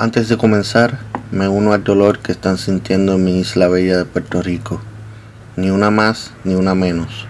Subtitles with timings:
[0.00, 1.00] Antes de comenzar,
[1.32, 4.80] me uno al dolor que están sintiendo en mi isla bella de Puerto Rico.
[5.56, 7.26] Ni una más ni una menos,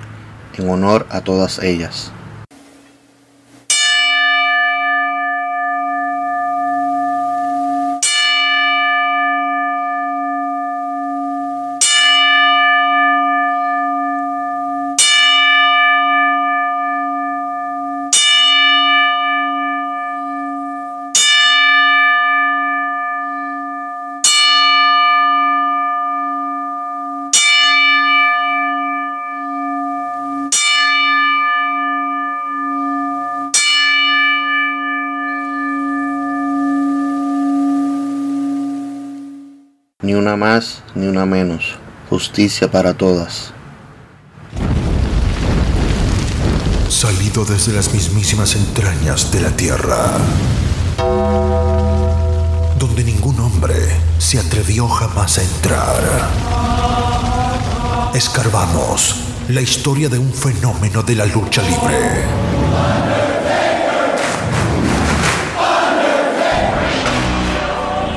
[0.58, 2.12] en honor a todas ellas.
[40.38, 41.76] Más ni una menos.
[42.08, 43.52] Justicia para todas.
[46.88, 50.12] Salido desde las mismísimas entrañas de la tierra.
[52.78, 53.74] Donde ningún hombre
[54.18, 56.30] se atrevió jamás a entrar.
[58.14, 59.16] Escarbamos
[59.48, 63.17] la historia de un fenómeno de la lucha libre.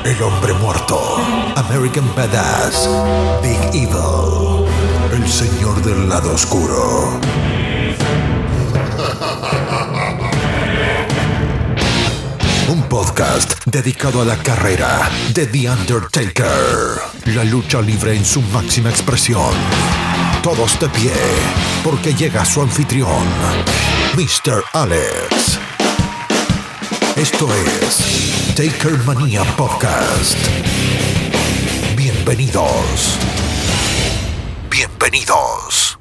[0.04, 1.00] El hombre muerto.
[1.54, 2.88] American Badass.
[3.40, 4.66] Big Evil.
[5.12, 7.20] El señor del lado oscuro.
[12.68, 17.00] Un podcast dedicado a la carrera de The Undertaker.
[17.26, 19.54] La lucha libre en su máxima expresión.
[20.42, 21.12] Todos de pie,
[21.84, 23.24] porque llega su anfitrión,
[24.16, 24.64] Mr.
[24.72, 25.60] Alex.
[27.16, 30.38] Esto es Taker Mania Podcast.
[31.94, 33.18] Bienvenidos.
[34.70, 35.98] Bienvenidos.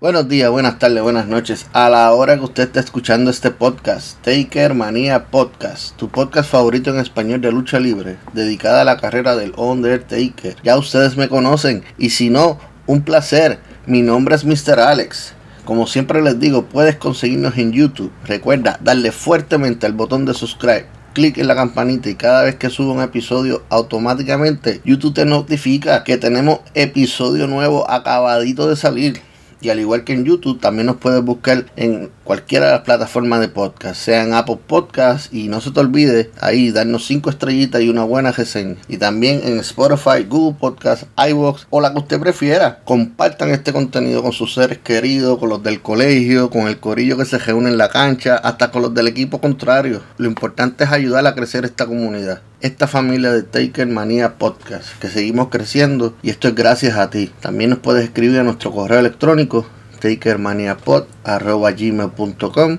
[0.00, 1.66] Buenos días, buenas tardes, buenas noches.
[1.72, 6.90] A la hora que usted está escuchando este podcast, Taker Manía Podcast, tu podcast favorito
[6.90, 10.56] en español de lucha libre, dedicada a la carrera del Undertaker.
[10.62, 13.58] Ya ustedes me conocen y si no, un placer.
[13.86, 14.78] Mi nombre es Mr.
[14.78, 15.34] Alex.
[15.68, 18.10] Como siempre les digo, puedes conseguirnos en YouTube.
[18.24, 20.86] Recuerda darle fuertemente al botón de subscribe.
[21.12, 26.04] Clic en la campanita y cada vez que subo un episodio, automáticamente YouTube te notifica
[26.04, 29.20] que tenemos episodio nuevo acabadito de salir.
[29.60, 33.40] Y al igual que en YouTube, también nos puedes buscar en cualquiera de las plataformas
[33.40, 35.32] de podcast, sea en Apple Podcast.
[35.32, 38.76] Y no se te olvide ahí darnos 5 estrellitas y una buena reseña.
[38.86, 42.80] Y también en Spotify, Google Podcast, iVoox o la que usted prefiera.
[42.84, 47.24] Compartan este contenido con sus seres queridos, con los del colegio, con el corillo que
[47.24, 50.02] se reúne en la cancha, hasta con los del equipo contrario.
[50.18, 55.06] Lo importante es ayudar a crecer esta comunidad esta familia de Taker Manía Podcast, que
[55.06, 57.30] seguimos creciendo y esto es gracias a ti.
[57.38, 59.64] También nos puedes escribir a nuestro correo electrónico
[60.00, 62.78] takermaniapod.gmail.com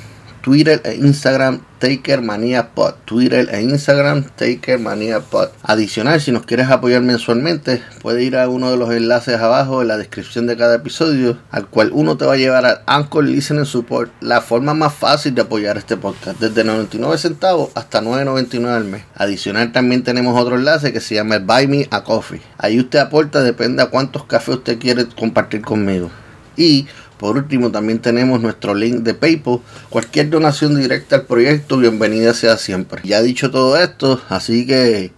[0.49, 2.95] Twitter e Instagram TakerManiaPod.
[3.05, 5.49] Twitter e Instagram TakerManiaPod.
[5.61, 9.89] Adicional, si nos quieres apoyar mensualmente, puedes ir a uno de los enlaces abajo en
[9.89, 13.67] la descripción de cada episodio, al cual uno te va a llevar al Anchor Listening
[13.67, 18.85] Support, la forma más fácil de apoyar este podcast, desde 99 centavos hasta 9.99 al
[18.85, 19.03] mes.
[19.13, 22.41] Adicional, también tenemos otro enlace que se llama Buy Me a Coffee.
[22.57, 26.09] Ahí usted aporta, depende a cuántos cafés usted quiere compartir conmigo.
[26.57, 26.87] Y
[27.19, 29.59] por último, también tenemos nuestro link de PayPal.
[29.89, 33.01] Cualquier donación directa al proyecto, bienvenida sea siempre.
[33.03, 35.11] Ya dicho todo esto, así que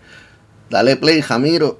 [0.72, 1.80] dale play, Jamiro.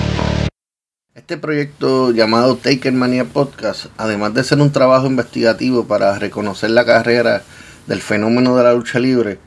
[1.21, 6.83] Este proyecto llamado Taker Mania Podcast, además de ser un trabajo investigativo para reconocer la
[6.83, 7.43] carrera
[7.85, 9.37] del fenómeno de la lucha libre,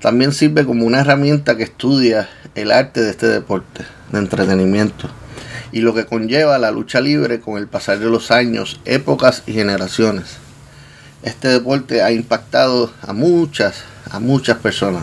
[0.00, 5.10] también sirve como una herramienta que estudia el arte de este deporte, de entretenimiento,
[5.72, 9.52] y lo que conlleva la lucha libre con el pasar de los años, épocas y
[9.52, 10.36] generaciones.
[11.24, 15.02] Este deporte ha impactado a muchas, a muchas personas.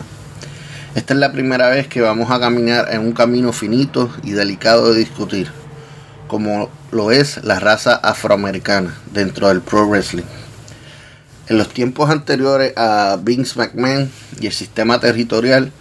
[0.94, 4.94] Esta es la primera vez que vamos a caminar en un camino finito y delicado
[4.94, 5.63] de discutir
[6.28, 10.24] como lo es la raza afroamericana dentro del pro wrestling.
[11.48, 14.10] En los tiempos anteriores a Vince McMahon
[14.40, 15.72] y el sistema territorial,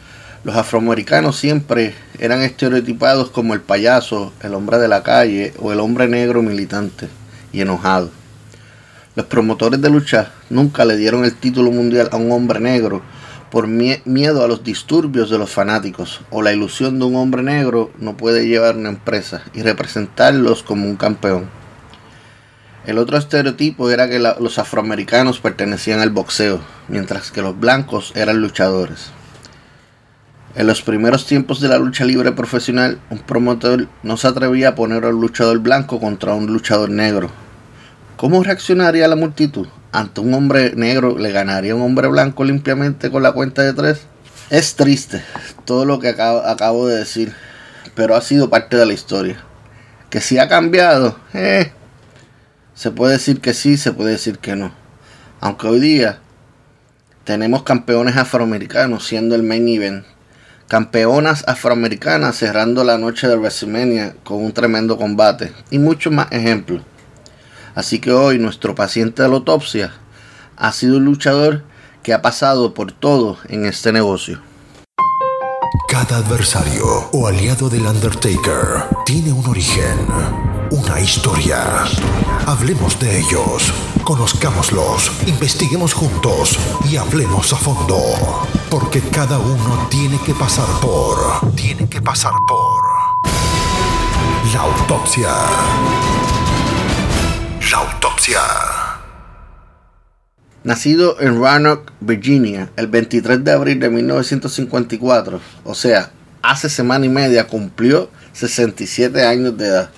[0.44, 5.80] los afroamericanos siempre eran estereotipados como el payaso, el hombre de la calle o el
[5.80, 7.08] hombre negro militante
[7.54, 8.12] y enojado.
[9.16, 13.02] Los promotores de lucha nunca le dieron el título mundial a un hombre negro
[13.54, 17.92] por miedo a los disturbios de los fanáticos o la ilusión de un hombre negro
[18.00, 21.52] no puede llevar una empresa y representarlos como un campeón.
[22.88, 28.42] El otro estereotipo era que los afroamericanos pertenecían al boxeo, mientras que los blancos eran
[28.42, 29.12] luchadores.
[30.56, 34.76] En los primeros tiempos de la lucha libre profesional, un promotor no se atrevía a
[34.76, 37.30] poner a un luchador blanco contra un luchador negro.
[38.18, 39.68] ¿Cómo reaccionaría la multitud?
[39.94, 44.02] Ante un hombre negro le ganaría un hombre blanco limpiamente con la cuenta de tres.
[44.50, 45.24] Es triste
[45.66, 47.34] todo lo que acabo, de decir,
[47.96, 49.38] pero ha sido parte de la historia.
[50.10, 51.72] Que si ha cambiado, eh,
[52.74, 54.74] se puede decir que sí, se puede decir que no.
[55.40, 56.20] Aunque hoy día
[57.24, 60.06] tenemos campeones afroamericanos siendo el main event.
[60.68, 65.52] Campeonas afroamericanas cerrando la noche de WrestleMania con un tremendo combate.
[65.70, 66.82] Y muchos más ejemplos.
[67.76, 69.94] Así que hoy nuestro paciente de la autopsia
[70.58, 71.64] ha sido un luchador
[72.04, 74.42] que ha pasado por todo en este negocio.
[75.90, 80.00] Cada adversario o aliado del Undertaker tiene un origen,
[80.72, 81.86] una historia.
[82.46, 83.74] Hablemos de ellos,
[84.04, 86.58] conozcámoslos, investiguemos juntos
[86.90, 87.98] y hablemos a fondo.
[88.70, 91.54] Porque cada uno tiene que pasar por...
[91.56, 92.84] Tiene que pasar por...
[94.54, 95.30] La autopsia.
[97.74, 98.40] Autopsia.
[100.64, 106.12] Nacido en Roanoke, Virginia, el 23 de abril de 1954, o sea,
[106.44, 109.90] hace semana y media cumplió 67 años de edad.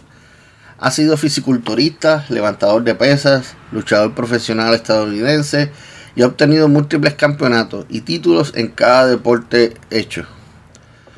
[0.79, 5.69] Ha sido fisiculturista, levantador de pesas, luchador profesional estadounidense
[6.15, 10.25] y ha obtenido múltiples campeonatos y títulos en cada deporte hecho.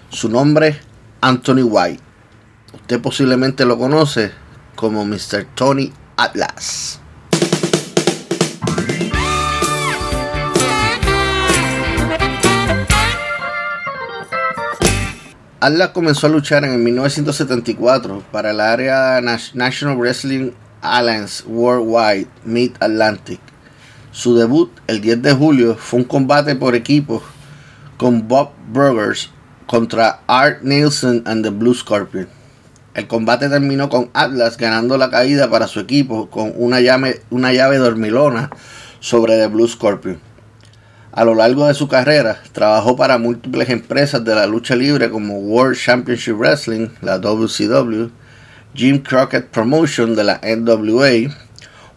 [0.09, 0.79] Su nombre,
[1.21, 2.01] Anthony White.
[2.73, 4.31] Usted posiblemente lo conoce
[4.75, 5.45] como Mr.
[5.53, 6.99] Tony Atlas.
[15.59, 23.39] Atlas comenzó a luchar en 1974 para el área National Wrestling Alliance Worldwide Mid Atlantic.
[24.11, 27.21] Su debut el 10 de julio fue un combate por equipos
[27.97, 29.29] con Bob Burgers
[29.67, 32.36] contra Art Nielsen and the Blue Scorpion.
[32.97, 37.53] El combate terminó con Atlas ganando la caída para su equipo con una llave, una
[37.53, 38.49] llave dormilona
[38.99, 40.19] sobre The Blue Scorpion.
[41.11, 45.37] A lo largo de su carrera, trabajó para múltiples empresas de la lucha libre como
[45.37, 48.09] World Championship Wrestling, la WCW,
[48.73, 51.31] Jim Crockett Promotion de la NWA,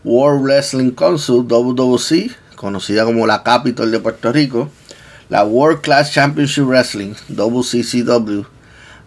[0.04, 4.70] World Wrestling Council WWC, conocida como la Capital de Puerto Rico,
[5.30, 8.44] la World Class Championship Wrestling WCCW,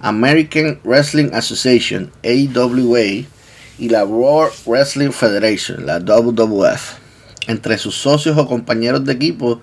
[0.03, 3.25] American Wrestling Association, AWA,
[3.79, 6.95] y la World Wrestling Federation, la WWF.
[7.47, 9.61] Entre sus socios o compañeros de equipo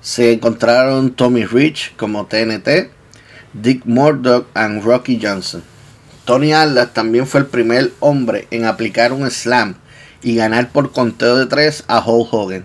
[0.00, 2.90] se encontraron Tommy Rich como TNT,
[3.52, 5.62] Dick Murdoch y Rocky Johnson.
[6.24, 9.76] Tony Atlas también fue el primer hombre en aplicar un slam
[10.22, 12.64] y ganar por conteo de tres a Hulk Hogan,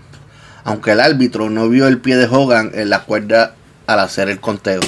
[0.63, 3.55] aunque el árbitro no vio el pie de Hogan en la cuerda
[3.85, 4.81] al hacer el conteo.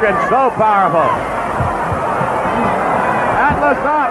[0.00, 1.10] Hogan so powerful.
[3.36, 4.09] Atlas up.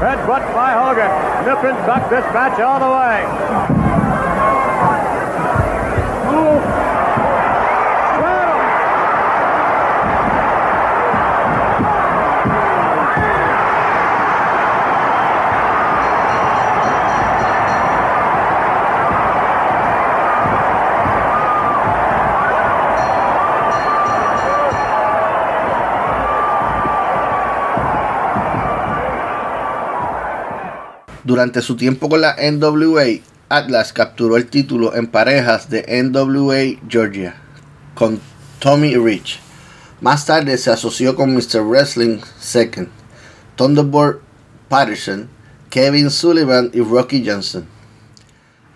[0.00, 1.08] Red foot by Hogan.
[1.46, 3.86] Nip and tuck this match all the way.
[31.36, 37.36] Durante su tiempo con la NWA, Atlas capturó el título en parejas de NWA Georgia
[37.94, 38.18] con
[38.58, 39.38] Tommy Rich.
[40.00, 41.60] Más tarde se asoció con Mr.
[41.60, 42.88] Wrestling Second,
[43.54, 44.20] Thunderbolt
[44.70, 45.28] Patterson,
[45.68, 47.66] Kevin Sullivan y Rocky Johnson.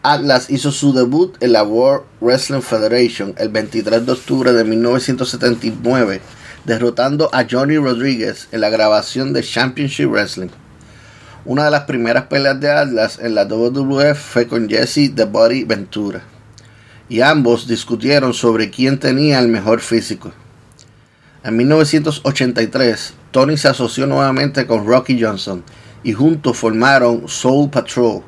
[0.03, 6.21] Atlas hizo su debut en la World Wrestling Federation el 23 de octubre de 1979,
[6.67, 10.51] derrotando a Johnny Rodriguez en la grabación de Championship Wrestling.
[11.47, 15.65] Una de las primeras peleas de Atlas en la WWF fue con Jesse The Body
[15.65, 16.21] Ventura,
[17.09, 20.33] y ambos discutieron sobre quién tenía el mejor físico.
[21.43, 25.65] En 1983, Tony se asoció nuevamente con Rocky Johnson
[26.05, 28.23] y juntos formaron Soul Patrol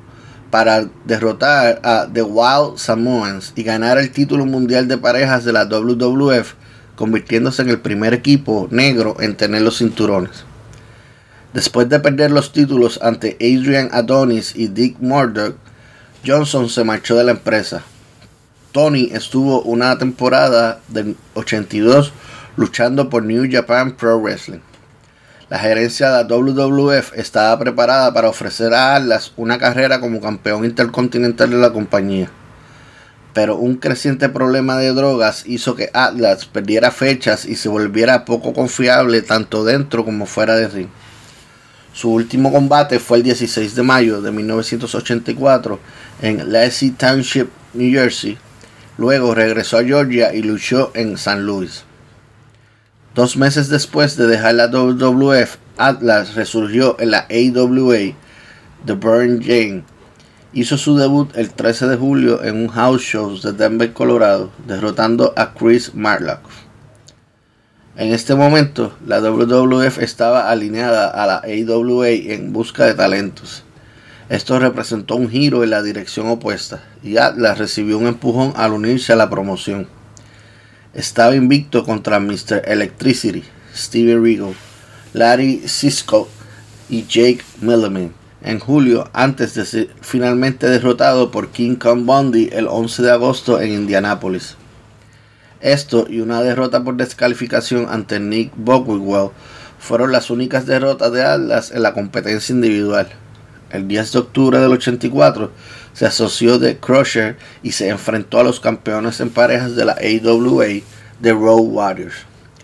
[0.50, 5.66] para derrotar a The Wild Samoans y ganar el título mundial de parejas de la
[5.66, 6.54] WWF,
[6.96, 10.46] convirtiéndose en el primer equipo negro en tener los cinturones.
[11.52, 15.54] Después de perder los títulos ante Adrian Adonis y Dick Murdoch,
[16.26, 17.82] Johnson se marchó de la empresa.
[18.72, 22.12] Tony estuvo una temporada del 82
[22.56, 24.60] luchando por New Japan Pro Wrestling.
[25.50, 30.64] La gerencia de la WWF estaba preparada para ofrecer a Atlas una carrera como campeón
[30.64, 32.30] intercontinental de la compañía.
[33.34, 38.54] Pero un creciente problema de drogas hizo que Atlas perdiera fechas y se volviera poco
[38.54, 40.88] confiable tanto dentro como fuera de ring.
[41.92, 45.78] Su último combate fue el 16 de mayo de 1984
[46.22, 48.38] en Lacey Township, New Jersey.
[48.96, 51.84] Luego regresó a Georgia y luchó en San Luis.
[53.14, 58.14] Dos meses después de dejar la WWF, Atlas resurgió en la AWA,
[58.86, 59.84] The Burn Jane.
[60.54, 65.34] Hizo su debut el 13 de julio en un house show de Denver, Colorado, derrotando
[65.36, 66.40] a Chris Marlock.
[67.94, 73.64] En este momento, la WWF estaba alineada a la AWA en busca de talentos.
[74.30, 79.12] Esto representó un giro en la dirección opuesta y Atlas recibió un empujón al unirse
[79.12, 79.88] a la promoción.
[80.94, 82.62] Estaba invicto contra Mr.
[82.64, 83.44] Electricity,
[83.76, 84.54] Steve Regal,
[85.12, 86.30] Larry Cisco
[86.88, 92.68] y Jake Milliman en julio antes de ser finalmente derrotado por King Kong Bundy el
[92.68, 94.56] 11 de agosto en Indianápolis.
[95.62, 99.30] Esto y una derrota por descalificación ante Nick Bockwell
[99.78, 103.08] fueron las únicas derrotas de Atlas en la competencia individual.
[103.70, 105.52] El 10 de octubre del 84
[105.92, 110.82] se asoció de Crusher y se enfrentó a los campeones en parejas de la AWA,
[111.20, 112.16] The Road Warriors,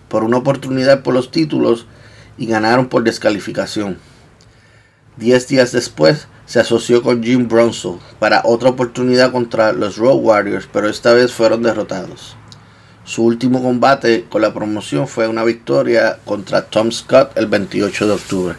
[0.08, 1.86] por una oportunidad por los títulos
[2.36, 3.98] y ganaron por descalificación.
[5.16, 10.68] Diez días después se asoció con Jim Brunson para otra oportunidad contra los Road Warriors,
[10.72, 12.37] pero esta vez fueron derrotados.
[13.08, 18.12] Su último combate con la promoción fue una victoria contra Tom Scott el 28 de
[18.12, 18.54] octubre.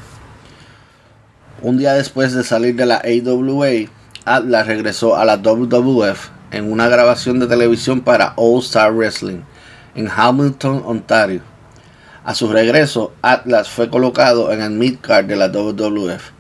[1.62, 3.92] Un día después de salir de la AWA,
[4.26, 9.42] Atlas regresó a la WWF en una grabación de televisión para All Star Wrestling
[9.94, 11.42] en Hamilton, Ontario.
[12.24, 16.32] A su regreso, Atlas fue colocado en el midcard de la WWF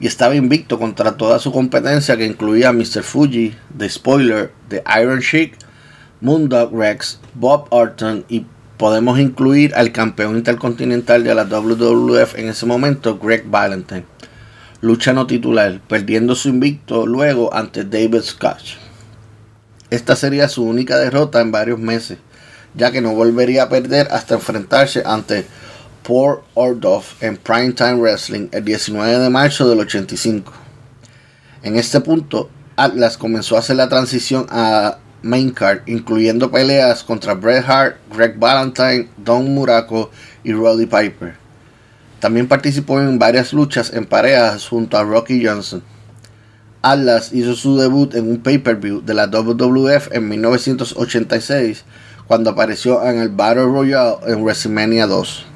[0.00, 3.02] y estaba invicto contra toda su competencia que incluía a Mr.
[3.02, 5.58] Fuji, The Spoiler, The Iron Sheik,
[6.20, 8.44] Moondog Rex, Bob Orton y
[8.76, 14.04] podemos incluir al campeón intercontinental de la WWF en ese momento, Greg Valentine.
[14.82, 18.76] Lucha no titular, perdiendo su invicto luego ante David Scotch.
[19.90, 22.18] Esta sería su única derrota en varios meses,
[22.74, 25.46] ya que no volvería a perder hasta enfrentarse ante
[26.02, 30.52] Port Ordoff en Primetime Wrestling el 19 de marzo del 85.
[31.62, 37.34] En este punto, Atlas comenzó a hacer la transición a main card, incluyendo peleas contra
[37.34, 40.10] Bret Hart, Greg Valentine, Don Muraco
[40.44, 41.34] y Roddy Piper.
[42.20, 45.82] También participó en varias luchas en parejas junto a Rocky Johnson.
[46.82, 51.84] Atlas hizo su debut en un pay-per-view de la WWF en 1986
[52.26, 55.46] cuando apareció en el Battle Royale en WrestleMania 2,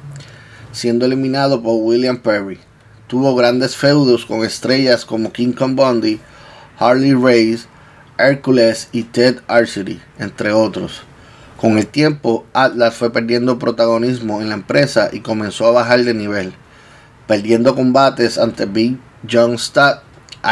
[0.71, 2.59] siendo eliminado por William Perry.
[3.07, 6.19] Tuvo grandes feudos con estrellas como King Kong Bundy,
[6.77, 7.67] Harley Race,
[8.17, 11.01] Hercules y Ted Archery, entre otros.
[11.57, 16.13] Con el tiempo, Atlas fue perdiendo protagonismo en la empresa y comenzó a bajar de
[16.13, 16.53] nivel,
[17.27, 19.99] perdiendo combates ante Big John Studd,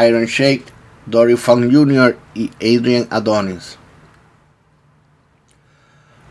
[0.06, 0.66] Iron Shake,
[1.06, 2.18] Dory Funk Jr.
[2.34, 3.78] y Adrian Adonis.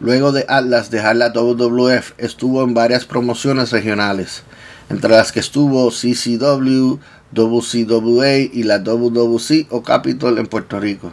[0.01, 4.43] Luego de Atlas dejar la WWF, estuvo en varias promociones regionales,
[4.91, 6.99] entre las que estuvo CCW,
[7.33, 11.13] WCWA y la WWC o Capitol en Puerto Rico.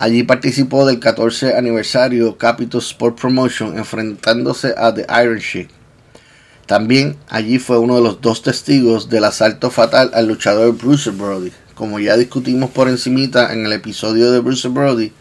[0.00, 5.68] Allí participó del 14 aniversario Capitol Sport Promotion enfrentándose a The Iron Sheik.
[6.64, 11.52] También allí fue uno de los dos testigos del asalto fatal al luchador Bruce Brody.
[11.74, 15.12] Como ya discutimos por encimita en el episodio de Bruce Brody,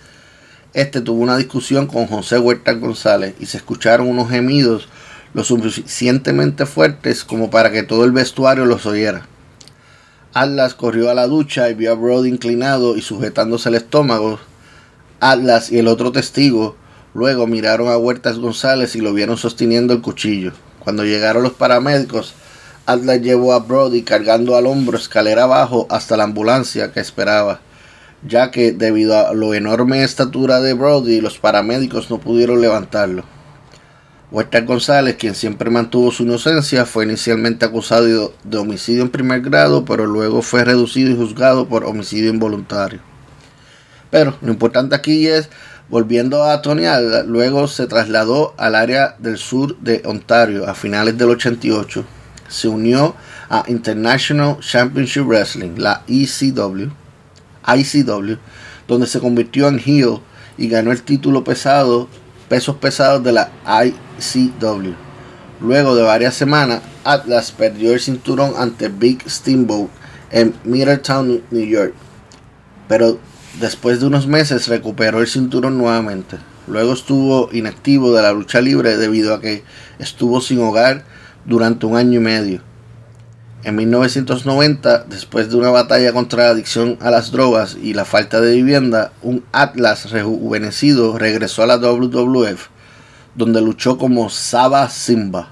[0.73, 4.87] este tuvo una discusión con José Huerta González y se escucharon unos gemidos
[5.33, 9.27] lo suficientemente fuertes como para que todo el vestuario los oyera.
[10.33, 14.39] Atlas corrió a la ducha y vio a Brody inclinado y sujetándose el estómago,
[15.19, 16.77] Atlas y el otro testigo
[17.13, 20.53] luego miraron a Huertas González y lo vieron sosteniendo el cuchillo.
[20.79, 22.33] Cuando llegaron los paramédicos,
[22.85, 27.59] Atlas llevó a Brody cargando al hombro escalera abajo hasta la ambulancia que esperaba,
[28.25, 33.23] ya que debido a la enorme estatura de Brody los paramédicos no pudieron levantarlo.
[34.31, 39.83] Huerta González, quien siempre mantuvo su inocencia, fue inicialmente acusado de homicidio en primer grado,
[39.83, 43.08] pero luego fue reducido y juzgado por homicidio involuntario.
[44.09, 45.49] Pero lo importante aquí es,
[45.89, 46.83] volviendo a Tony
[47.25, 52.05] luego se trasladó al área del sur de Ontario a finales del 88.
[52.47, 53.15] Se unió
[53.49, 56.89] a International Championship Wrestling, la ECW,
[57.67, 58.37] ICW,
[58.87, 60.19] donde se convirtió en heel
[60.57, 62.07] y ganó el título pesado,
[62.47, 64.93] pesos pesados de la ICW.
[65.61, 69.89] Luego de varias semanas, Atlas perdió el cinturón ante Big Steamboat
[70.31, 71.93] en Middletown, New York.
[72.87, 73.19] Pero
[73.59, 76.37] después de unos meses recuperó el cinturón nuevamente.
[76.67, 79.63] Luego estuvo inactivo de la lucha libre debido a que
[79.97, 81.03] estuvo sin hogar
[81.45, 82.61] durante un año y medio.
[83.63, 88.39] En 1990, después de una batalla contra la adicción a las drogas y la falta
[88.39, 92.67] de vivienda, un Atlas rejuvenecido regresó a la WWF,
[93.35, 95.49] donde luchó como Saba Simba,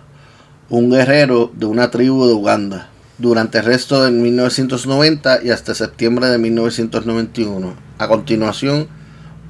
[0.69, 6.27] un guerrero de una tribu de Uganda, durante el resto de 1990 y hasta septiembre
[6.27, 7.73] de 1991.
[7.97, 8.87] A continuación,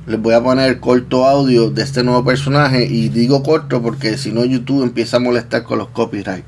[0.06, 4.18] les voy a poner el corto audio de este nuevo personaje y digo corto porque
[4.18, 6.46] si no YouTube empieza a molestar con los copyrights.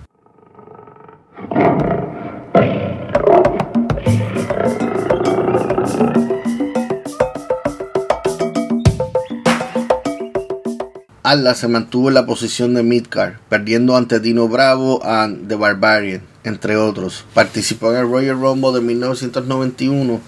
[11.21, 16.21] Atlas se mantuvo en la posición de midcard, perdiendo ante Dino Bravo y The Barbarian,
[16.43, 17.25] entre otros.
[17.33, 20.21] Participó en el Royal Rumble de 1991,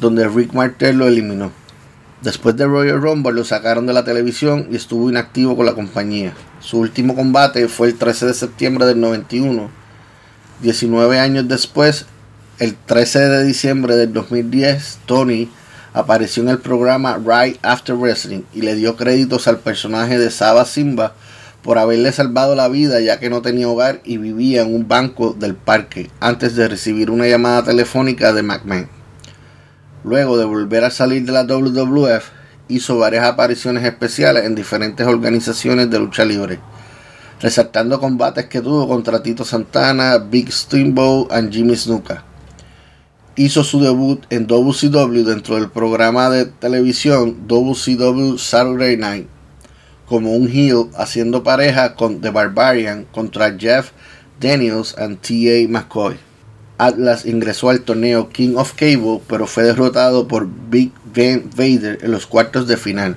[0.00, 1.52] donde Rick Martel lo eliminó.
[2.22, 6.32] Después de Royal Rumble lo sacaron de la televisión y estuvo inactivo con la compañía.
[6.60, 9.68] Su último combate fue el 13 de septiembre del 91.
[10.62, 12.06] 19 años después,
[12.58, 15.50] el 13 de diciembre del 2010, Tony
[15.92, 20.64] apareció en el programa Right After Wrestling y le dio créditos al personaje de Saba
[20.64, 21.14] Simba
[21.64, 25.32] por haberle salvado la vida ya que no tenía hogar y vivía en un banco
[25.32, 28.88] del parque antes de recibir una llamada telefónica de McMahon.
[30.04, 32.24] Luego de volver a salir de la WWF,
[32.68, 36.60] hizo varias apariciones especiales en diferentes organizaciones de lucha libre,
[37.40, 42.24] resaltando combates que tuvo contra Tito Santana, Big Steamboat y Jimmy Snuka
[43.36, 49.33] hizo su debut en WCW dentro del programa de televisión WCW Saturday Night
[50.06, 53.90] como un heel haciendo pareja con The Barbarian contra Jeff
[54.40, 55.68] Daniels y T.A.
[55.68, 56.16] McCoy.
[56.76, 62.10] Atlas ingresó al torneo King of Cable pero fue derrotado por Big Van Vader en
[62.10, 63.16] los cuartos de final.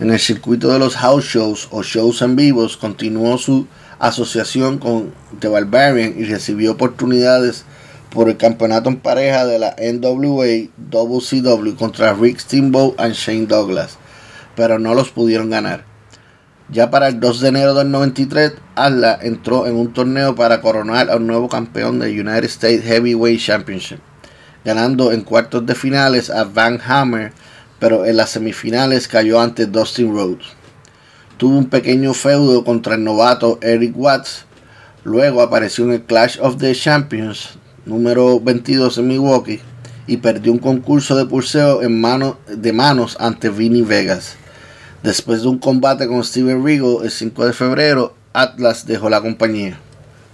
[0.00, 3.66] En el circuito de los house shows o shows en vivos continuó su
[3.98, 7.64] asociación con The Barbarian y recibió oportunidades
[8.10, 13.98] por el campeonato en pareja de la NWA WCW contra Rick Steamboat y Shane Douglas,
[14.56, 15.87] pero no los pudieron ganar.
[16.70, 21.08] Ya para el 2 de enero del 93, Atlas entró en un torneo para coronar
[21.08, 24.00] a un nuevo campeón del United States Heavyweight Championship,
[24.66, 27.32] ganando en cuartos de finales a Van Hammer,
[27.78, 30.46] pero en las semifinales cayó ante Dustin Rhodes.
[31.38, 34.44] Tuvo un pequeño feudo contra el novato Eric Watts,
[35.04, 39.60] luego apareció en el Clash of the Champions, número 22 en Milwaukee
[40.06, 42.02] y perdió un concurso de pulseo en
[42.46, 44.36] de manos ante Vinny Vegas.
[45.02, 49.78] Después de un combate con Steven Regal el 5 de febrero, Atlas dejó la compañía.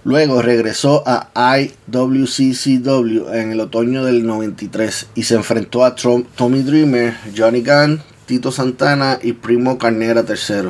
[0.03, 7.15] Luego regresó a IWCCW en el otoño del 93 y se enfrentó a Tommy Dreamer,
[7.35, 10.69] Johnny Gunn, Tito Santana y Primo Carnera III.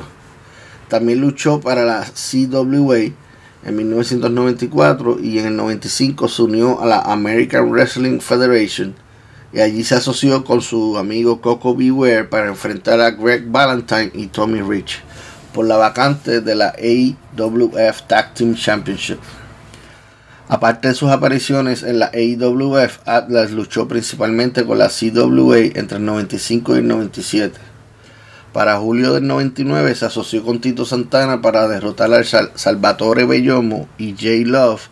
[0.90, 7.00] También luchó para la CWA en 1994 y en el 95 se unió a la
[7.00, 8.94] American Wrestling Federation
[9.56, 14.28] y allí se asoció con su amigo Coco Beware para enfrentar a Greg Valentine y
[14.28, 15.00] Tommy Rich
[15.54, 19.18] por la vacante de la AWF Tag Team Championship.
[20.50, 26.06] Aparte de sus apariciones en la AWF, Atlas luchó principalmente con la CWA entre el
[26.06, 27.58] 95 y el 97.
[28.52, 34.12] Para julio del 99 se asoció con Tito Santana para derrotar al Salvatore Bellomo y
[34.12, 34.90] J Love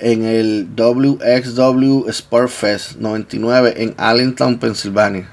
[0.00, 2.08] en el WXW
[2.48, 5.28] Fest 99 en Allentown, Pensilvania.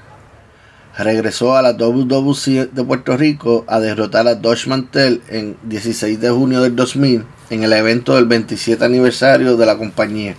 [0.96, 6.30] Regresó a la WWC de Puerto Rico a derrotar a Dodge Mantel en 16 de
[6.30, 10.36] junio del 2000 en el evento del 27 aniversario de la compañía.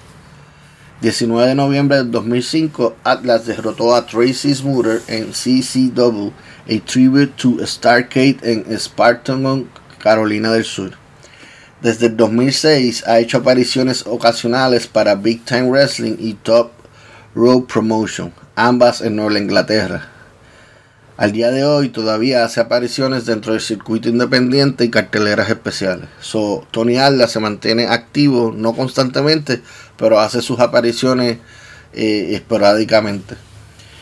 [1.02, 6.30] 19 de noviembre del 2005, Atlas derrotó a Tracy Smoother en CCW
[6.68, 9.68] a Tribute to Starcade en Spartanburg,
[10.00, 11.05] Carolina del Sur.
[11.82, 16.72] Desde el 2006 ha hecho apariciones ocasionales para Big Time Wrestling y Top
[17.36, 20.08] Rope Promotion, ambas en Nueva Inglaterra.
[21.18, 26.08] Al día de hoy todavía hace apariciones dentro del circuito independiente y carteleras especiales.
[26.22, 29.62] So, Tony Alda se mantiene activo, no constantemente,
[29.98, 31.40] pero hace sus apariciones
[31.94, 33.36] eh, esporádicamente.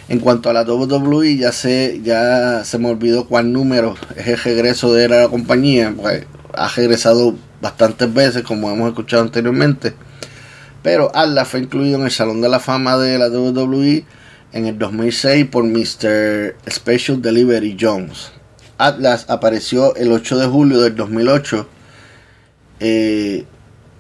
[0.10, 4.38] En cuanto a la WWE, ya se, ya se me olvidó cuál número es el
[4.38, 5.94] regreso de la compañía.
[5.96, 9.94] Pues, ha regresado bastantes veces, como hemos escuchado anteriormente.
[10.84, 14.06] Pero Alda fue incluido en el Salón de la Fama de la WWE
[14.52, 16.58] en el 2006 por Mr.
[16.70, 18.32] Special Delivery Jones.
[18.78, 21.68] Atlas apareció el 8 de julio del 2008
[22.82, 23.46] eh,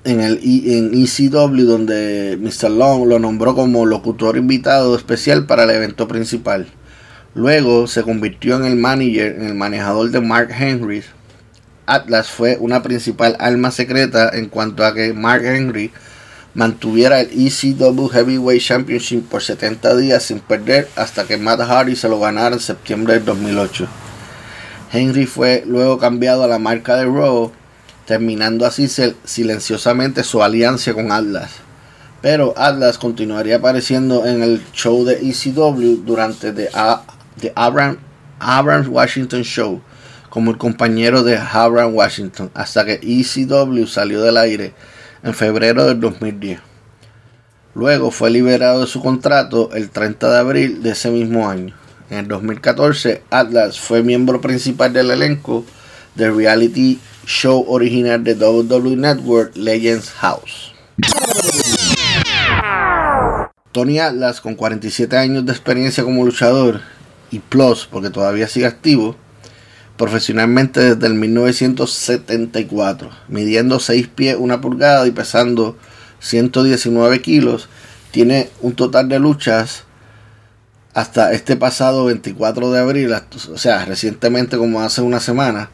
[0.04, 2.69] en el en ECW donde Mr.
[2.69, 6.67] Long lo nombró como locutor invitado especial para el evento principal.
[7.34, 11.04] Luego se convirtió en el manager, en el manejador de Mark Henry.
[11.86, 15.91] Atlas fue una principal alma secreta en cuanto a que Mark Henry
[16.54, 22.08] mantuviera el ECW Heavyweight Championship por 70 días sin perder hasta que Matt Hardy se
[22.10, 23.88] lo ganara en septiembre del 2008.
[24.91, 27.52] Henry fue luego cambiado a la marca de Raw,
[28.06, 28.88] terminando así
[29.24, 31.52] silenciosamente su alianza con Atlas.
[32.22, 36.69] Pero Atlas continuaría apareciendo en el show de ECW durante The,
[37.56, 37.98] Abrams
[38.39, 39.82] Abraham Washington Show
[40.34, 44.74] como el compañero de Abraham Washington hasta que ECW salió del aire
[45.22, 46.60] en febrero del 2010.
[47.76, 51.76] Luego fue liberado de su contrato el 30 de abril de ese mismo año.
[52.10, 55.65] En el 2014, Atlas fue miembro principal del elenco
[56.15, 60.74] del reality show original de WWE Network Legends House.
[63.72, 66.82] Tony Atlas, con 47 años de experiencia como luchador
[67.30, 69.15] y plus, porque todavía sigue activo,
[69.97, 75.77] profesionalmente desde el 1974, midiendo 6 pies, 1 pulgada y pesando
[76.19, 77.69] 119 kilos.
[78.12, 79.84] Tiene un total de luchas
[80.93, 85.69] hasta este pasado 24 de abril, o sea, recientemente como hace una semana,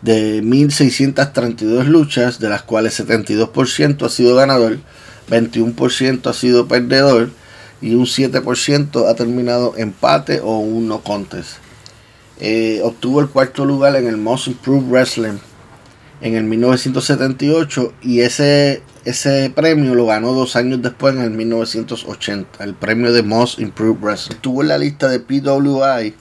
[0.00, 4.78] de 1632 luchas, de las cuales 72% ha sido ganador,
[5.30, 7.30] 21% ha sido perdedor
[7.80, 11.58] y un 7% ha terminado empate o un no contest.
[12.40, 15.38] Eh, obtuvo el cuarto lugar en el Most Improved Wrestling
[16.22, 22.64] en el 1978 y ese, ese premio lo ganó dos años después en el 1980,
[22.64, 24.36] el premio de Most Improved Wrestling.
[24.36, 26.14] Estuvo en la lista de PWI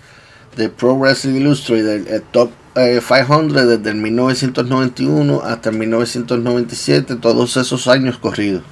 [0.57, 7.57] de Pro Wrestling Illustrated, el Top 500 eh, desde el 1991 hasta el 1997, todos
[7.57, 8.63] esos años corridos.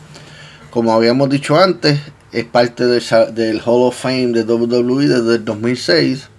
[0.71, 1.99] Como habíamos dicho antes,
[2.32, 6.30] es parte del, del Hall of Fame de WWE desde el 2006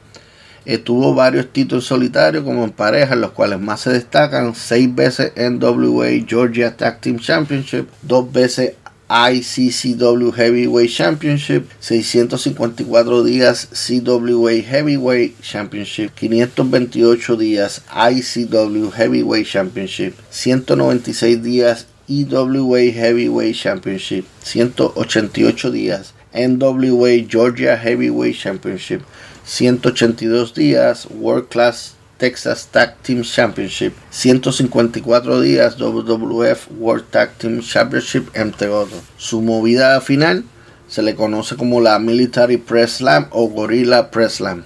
[0.65, 5.33] eh, tuvo varios títulos solitarios como en pareja, los cuales más se destacan: seis veces
[5.37, 8.75] NWA Georgia Tag Team Championship, dos veces
[9.11, 21.87] ICCW Heavyweight Championship, 654 días CWA Heavyweight Championship, 528 días ICW Heavyweight Championship, 196 días
[22.09, 29.03] EWA Heavyweight Championship, 188 días NWA Georgia Heavyweight Championship,
[29.45, 38.29] 182 días World Class Texas Tag Team Championship, 154 días WWF World Tag Team Championship,
[38.35, 39.01] entre otros.
[39.17, 40.45] Su movida final
[40.87, 44.65] se le conoce como la Military Press Slam o Gorilla Press Slam.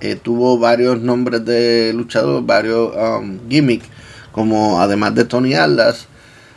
[0.00, 3.88] Eh, tuvo varios nombres de luchador, varios um, gimmicks,
[4.32, 6.06] como además de Tony Atlas,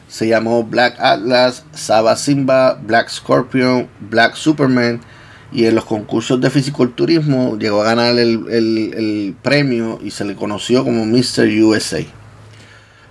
[0.08, 5.01] se llamó Black Atlas, Saba Simba, Black Scorpion, Black Superman
[5.58, 10.84] y en los concursos de fisiculturismo llegó a ganar el, premio y se le conoció
[10.84, 11.48] como Mr.
[11.63, 11.98] USA.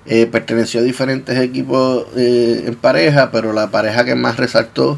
[0.06, 4.96] Eh, perteneció a diferentes equipos eh, en pareja, pero la pareja que más resaltó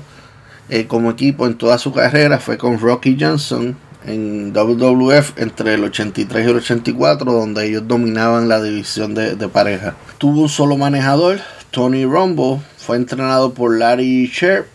[0.69, 5.85] eh, como equipo en toda su carrera fue con Rocky Johnson en WWF entre el
[5.85, 9.95] 83 y el 84, donde ellos dominaban la división de, de pareja.
[10.19, 11.39] Tuvo un solo manejador,
[11.71, 14.67] Tony Rumble, fue entrenado por Larry Sherp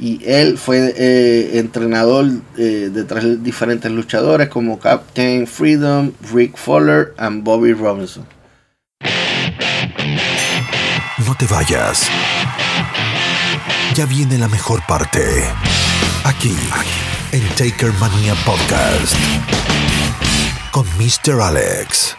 [0.00, 7.14] y él fue eh, entrenador eh, de tres diferentes luchadores como Captain Freedom, Rick Fuller
[7.18, 8.26] y Bobby Robinson.
[11.26, 12.08] No te vayas.
[13.94, 15.22] Ya viene la mejor parte.
[16.24, 16.56] Aquí,
[17.32, 19.14] en Taker Mania Podcast.
[20.72, 21.42] Con Mr.
[21.42, 22.16] Alex.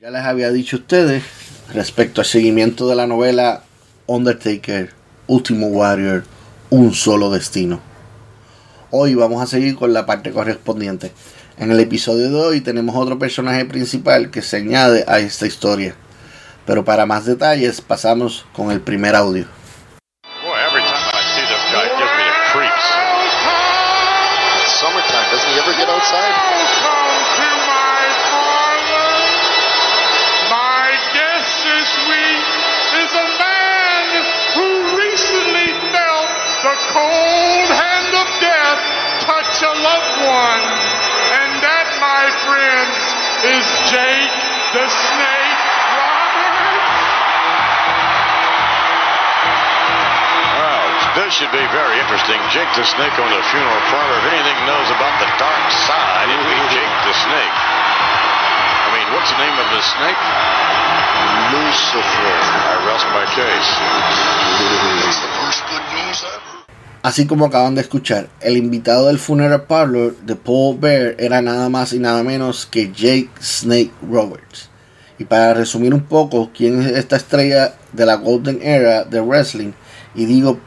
[0.00, 1.24] Ya les había dicho a ustedes
[1.72, 3.64] respecto al seguimiento de la novela
[4.06, 6.22] Undertaker Último Warrior,
[6.68, 7.80] un solo destino.
[8.90, 11.12] Hoy vamos a seguir con la parte correspondiente.
[11.56, 15.94] En el episodio de hoy tenemos otro personaje principal que se añade a esta historia.
[16.66, 19.46] Pero para más detalles pasamos con el primer audio.
[43.94, 44.34] Jake
[44.74, 45.62] the Snake
[45.94, 46.98] Roberts.
[50.58, 52.42] Well, this should be very interesting.
[52.50, 54.18] Jake the Snake on the funeral parlor.
[54.18, 57.58] If anything knows about the dark side, it'd be Jake the Snake.
[58.82, 60.22] I mean, what's the name of the snake?
[61.54, 62.34] Lucifer.
[62.66, 63.70] I rest my case.
[65.06, 66.53] That's the first good news I've heard.
[67.04, 71.68] Así como acaban de escuchar, el invitado del funeral parlor de Paul Bear era nada
[71.68, 74.70] más y nada menos que Jake Snake Roberts.
[75.18, 79.72] Y para resumir un poco quién es esta estrella de la Golden Era de wrestling,
[80.14, 80.58] y digo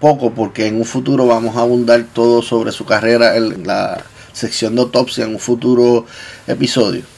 [0.00, 4.02] poco porque en un futuro vamos a abundar todo sobre su carrera en la
[4.32, 6.06] sección de autopsia en un futuro
[6.48, 7.13] episodio.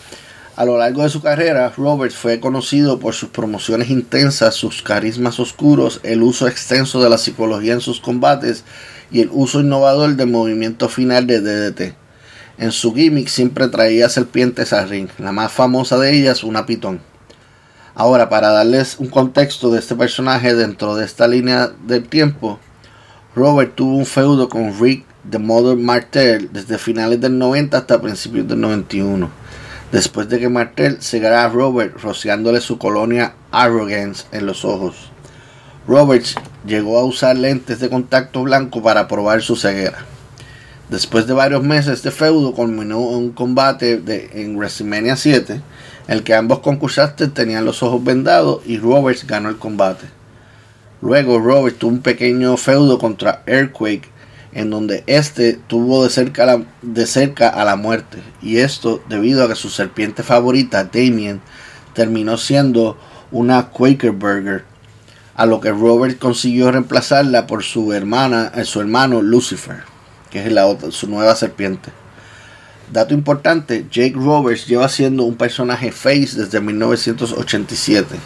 [0.57, 5.39] A lo largo de su carrera, Roberts fue conocido por sus promociones intensas, sus carismas
[5.39, 8.65] oscuros, el uso extenso de la psicología en sus combates
[9.11, 11.95] y el uso innovador del movimiento final de DDT.
[12.57, 17.01] En su gimmick siempre traía serpientes al ring, la más famosa de ellas una pitón.
[17.95, 22.59] Ahora, para darles un contexto de este personaje dentro de esta línea del tiempo,
[23.35, 28.49] Robert tuvo un feudo con Rick the Mother Martel desde finales del 90 hasta principios
[28.49, 29.46] del 91
[29.93, 35.11] después de que Martel cegara a Robert rociándole su colonia Arrogance en los ojos.
[35.87, 36.35] Roberts
[36.67, 40.05] llegó a usar lentes de contacto blanco para probar su ceguera.
[40.89, 45.63] Después de varios meses de feudo culminó un combate de, en WrestleMania 7, en
[46.09, 50.07] el que ambos concursantes tenían los ojos vendados y Roberts ganó el combate.
[51.03, 54.09] Luego Roberts tuvo un pequeño feudo contra Earthquake
[54.57, 59.49] en donde éste tuvo de cerca, de cerca a la muerte, y esto debido a
[59.49, 61.43] que su serpiente favorita, Damien,
[61.93, 62.97] terminó siendo
[63.31, 64.65] una Quaker Burger,
[65.35, 69.83] a lo que Robert consiguió reemplazarla por su hermana, eh, su hermano Lucifer,
[70.31, 71.91] que es la su nueva serpiente.
[72.91, 78.17] Dato importante, Jake Roberts lleva siendo un personaje face desde 1987.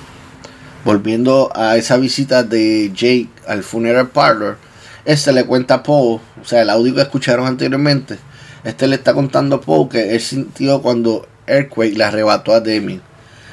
[0.85, 4.70] Volviendo a esa visita de Jake al funeral parlor,
[5.13, 8.19] este le cuenta a Paul, o sea, el audio que escucharon anteriormente,
[8.65, 13.01] este le está contando a Paul que él sintió cuando Earthquake le arrebató a Demi.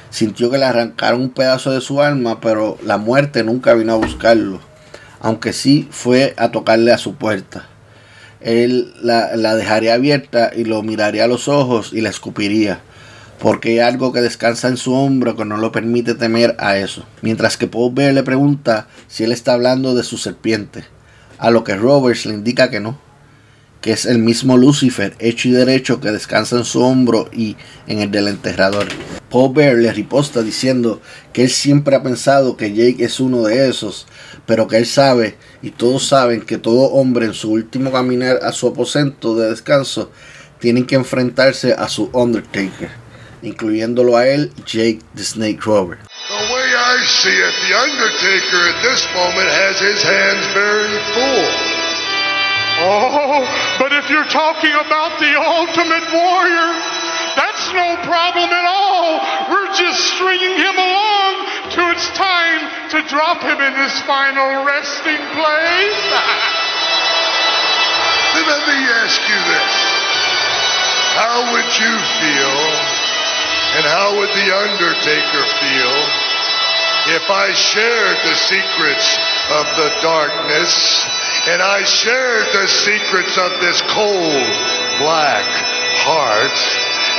[0.10, 3.98] Sintió que le arrancaron un pedazo de su alma, pero la muerte nunca vino a
[3.98, 4.60] buscarlo,
[5.20, 7.67] aunque sí fue a tocarle a su puerta.
[8.39, 12.82] Él la, la dejaría abierta y lo miraría a los ojos y la escupiría
[13.39, 17.06] porque hay algo que descansa en su hombro que no lo permite temer a eso.
[17.22, 20.86] Mientras que Paul Bear le pregunta si él está hablando de su serpiente,
[21.38, 23.00] a lo que Roberts le indica que no,
[23.82, 27.56] que es el mismo Lucifer hecho y derecho que descansa en su hombro y
[27.88, 28.88] en el del enterrador.
[29.30, 31.02] Paul Bear le riposta diciendo
[31.34, 34.08] que él siempre ha pensado que Jake es uno de esos,
[34.45, 38.52] pero que él sabe y todos saben que todo hombre en su último caminar a
[38.52, 40.12] su aposento de descanso
[40.60, 42.89] tienen que enfrentarse a su Undertaker,
[43.41, 46.07] incluyéndolo a él, Jake the Snake Robert.
[47.08, 51.48] The way I see it, the Undertaker at this moment has his hands very full.
[52.84, 53.48] Oh,
[53.80, 56.70] but if you're talking about the ultimate warrior,
[57.39, 59.24] that's no problem at all.
[59.48, 61.32] We're just stringing him along
[61.72, 66.04] till it's time to drop him in his final resting place.
[68.36, 69.74] Then let me ask you this.
[71.15, 72.58] How would you feel
[73.80, 76.27] and how would the Undertaker feel
[77.08, 79.08] if I shared the secrets
[79.48, 81.08] of the darkness
[81.48, 84.43] and I shared the secrets of this cold,
[85.00, 85.48] black
[86.04, 86.58] heart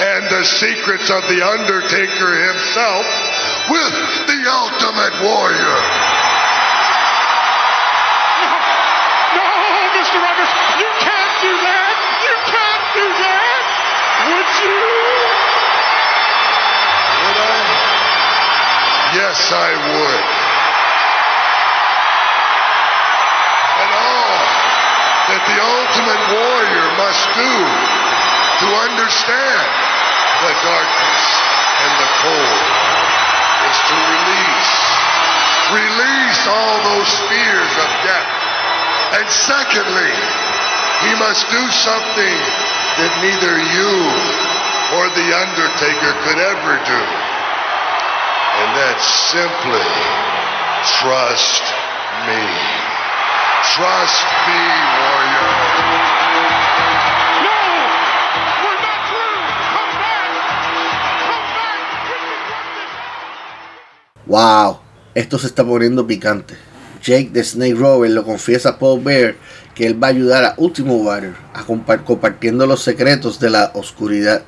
[0.04, 3.08] and the secrets of the Undertaker himself
[3.72, 3.96] with
[4.28, 5.78] the Ultimate Warrior?
[8.44, 10.20] No, no Mr.
[10.20, 11.94] Roberts, you can't do that.
[12.28, 13.62] You can't do that.
[14.36, 14.84] Would you?
[17.24, 17.88] Would I?
[19.08, 20.26] Yes, I would.
[23.80, 24.36] And all
[25.32, 27.54] that the ultimate warrior must do
[28.60, 29.68] to understand
[30.44, 31.24] the darkness
[31.88, 32.60] and the cold
[33.64, 34.74] is to release.
[35.72, 38.32] Release all those fears of death.
[39.16, 40.12] And secondly,
[41.00, 42.38] he must do something
[43.00, 43.94] that neither you
[45.00, 47.27] or the Undertaker could ever do.
[48.68, 49.80] And And that's simply
[51.00, 51.64] trust
[52.28, 52.42] me.
[53.74, 54.60] Trust me,
[55.00, 55.48] warrior.
[57.48, 57.56] No!
[58.60, 59.40] We're not through!
[59.72, 60.30] Come back!
[61.24, 61.80] Come back!
[62.04, 62.92] We can work this
[64.26, 64.80] Wow,
[65.14, 66.54] esto se está poniendo picante.
[67.02, 69.36] Jake the Snake Rover lo confiesa a Paul Bear
[69.74, 73.70] que él va a ayudar a Ultimo Warrior a compa- compartiendo los secretos de la
[73.74, 74.42] oscuridad,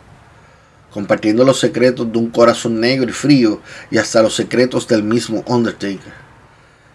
[0.92, 5.44] compartiendo los secretos de un corazón negro y frío y hasta los secretos del mismo
[5.46, 6.12] Undertaker.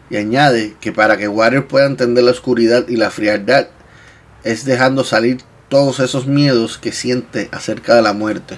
[0.10, 3.68] Y añade que para que Warrior pueda entender la oscuridad y la frialdad
[4.44, 8.58] es dejando salir todos esos miedos que siente acerca de la muerte.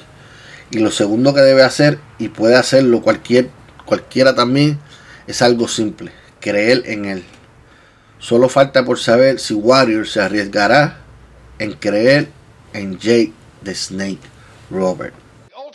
[0.69, 3.49] Y lo segundo que debe hacer, y puede hacerlo cualquier,
[3.85, 4.79] cualquiera también,
[5.25, 7.23] es algo simple, creer en él.
[8.19, 10.99] Solo falta por saber si Warrior se arriesgará
[11.59, 12.27] en creer
[12.73, 14.19] en Jake the Snake
[14.69, 15.26] Robert.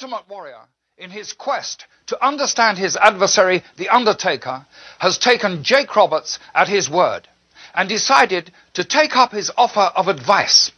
[0.03, 0.63] Ultimate Warrior,
[0.99, 4.67] in his quest to understand his adversary, The Undertaker,
[4.99, 7.29] has taken Jake Roberts at his word
[7.73, 10.73] and decided to take up his offer of advice,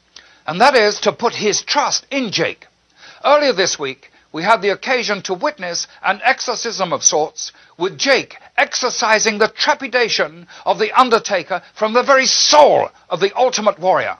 [0.46, 2.66] and that is to put his trust in Jake.
[3.24, 8.36] Earlier this week, we had the occasion to witness an exorcism of sorts, with Jake
[8.58, 14.18] exercising the trepidation of The Undertaker from the very soul of the Ultimate Warrior.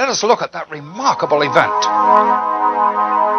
[0.00, 3.31] Let us look at that remarkable event.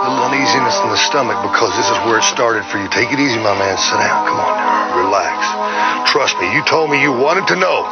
[0.00, 2.88] A little uneasiness in the stomach because this is where it started for you.
[2.88, 3.76] Take it easy, my man.
[3.76, 4.26] Sit down.
[4.28, 4.52] Come on.
[5.04, 6.10] Relax.
[6.10, 7.84] Trust me, you told me you wanted to know.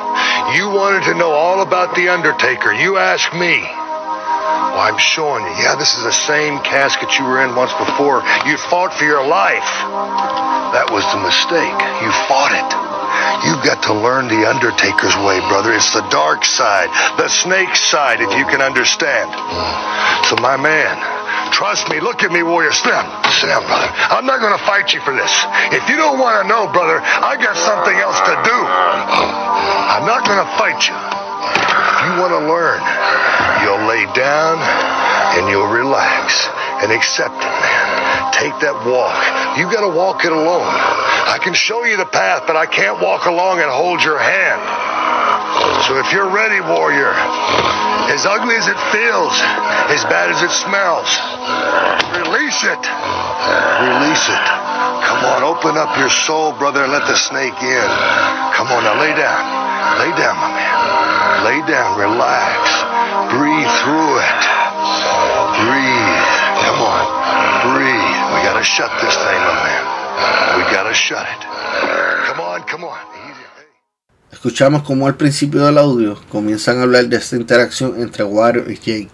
[0.56, 2.72] You wanted to know all about The Undertaker.
[2.72, 3.60] You asked me.
[3.60, 5.52] Well, I'm showing you.
[5.62, 8.22] Yeah, this is the same casket you were in once before.
[8.46, 9.68] You fought for your life.
[10.72, 11.78] That was the mistake.
[12.02, 12.93] You fought it.
[13.44, 15.72] You've got to learn the Undertaker's way, brother.
[15.72, 19.28] It's the dark side, the snake side, if you can understand.
[20.28, 20.96] So, my man,
[21.52, 22.00] trust me.
[22.00, 22.72] Look at me, warrior.
[22.72, 23.06] Sit down,
[23.68, 23.90] brother.
[24.08, 25.32] I'm not going to fight you for this.
[25.72, 28.58] If you don't want to know, brother, I got something else to do.
[28.58, 30.96] I'm not going to fight you.
[30.96, 32.80] If you want to learn,
[33.64, 34.56] you'll lay down
[35.36, 36.48] and you'll relax
[36.80, 38.32] and accept it, man.
[38.32, 39.14] Take that walk.
[39.56, 40.68] You got to walk it alone.
[41.24, 44.60] I can show you the path, but I can't walk along and hold your hand.
[45.88, 47.12] So if you're ready, warrior,
[48.12, 49.34] as ugly as it feels,
[49.88, 51.08] as bad as it smells,
[52.20, 52.82] release it.
[53.84, 54.46] Release it.
[55.04, 57.88] Come on, open up your soul, brother, and let the snake in.
[58.56, 59.42] Come on, now lay down.
[60.00, 60.74] Lay down, my man.
[61.44, 62.60] Lay down, relax.
[63.32, 64.42] Breathe through it.
[65.60, 66.28] Breathe.
[66.64, 67.04] Come on.
[67.72, 68.16] Breathe.
[68.32, 69.73] We gotta shut this thing, my man.
[74.30, 78.76] Escuchamos como al principio del audio comienzan a hablar de esta interacción entre Warrior y
[78.76, 79.10] Jake,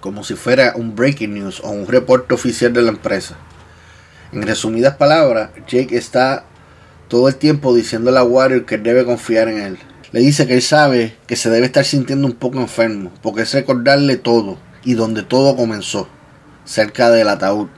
[0.00, 3.36] como si fuera un breaking news o un reporte oficial de la empresa.
[4.32, 6.44] En resumidas palabras, Jake está
[7.08, 9.78] todo el tiempo diciéndole a Warrior que debe confiar en él.
[10.12, 13.54] Le dice que él sabe que se debe estar sintiendo un poco enfermo, porque es
[13.54, 16.08] recordarle todo y donde todo comenzó,
[16.64, 17.68] cerca del ataúd.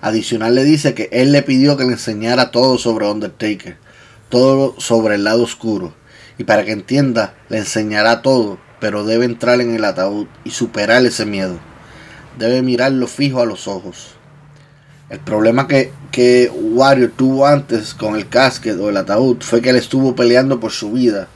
[0.00, 3.76] Adicional le dice que él le pidió que le enseñara todo sobre Undertaker,
[4.28, 5.92] todo sobre el lado oscuro,
[6.38, 11.04] y para que entienda, le enseñará todo, pero debe entrar en el ataúd y superar
[11.04, 11.58] ese miedo.
[12.38, 14.14] Debe mirarlo fijo a los ojos.
[15.10, 19.70] El problema que, que Wario tuvo antes con el casket o el ataúd fue que
[19.70, 21.26] él estuvo peleando por su vida.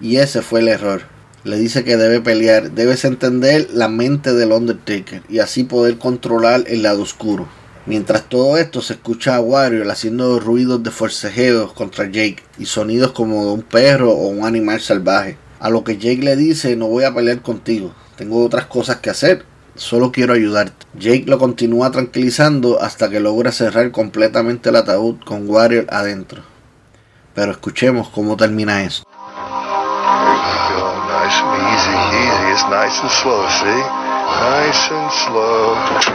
[0.00, 1.02] Y ese fue el error.
[1.44, 6.64] Le dice que debe pelear, debes entender la mente del Undertaker y así poder controlar
[6.68, 7.48] el lado oscuro.
[7.88, 13.12] Mientras todo esto se escucha a Warrior haciendo ruidos de forcejeos contra Jake y sonidos
[13.12, 15.38] como de un perro o un animal salvaje.
[15.58, 19.08] A lo que Jake le dice no voy a pelear contigo, tengo otras cosas que
[19.08, 20.86] hacer, solo quiero ayudarte.
[20.98, 26.42] Jake lo continúa tranquilizando hasta que logra cerrar completamente el ataúd con Warrior adentro.
[27.34, 29.02] Pero escuchemos cómo termina eso.
[34.28, 35.72] Nice and slow.